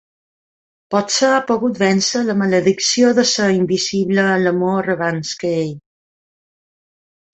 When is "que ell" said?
5.43-5.73